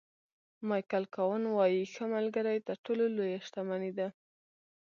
[0.67, 4.07] مایکل کاون وایي ښه ملګری تر ټولو لویه شتمني ده.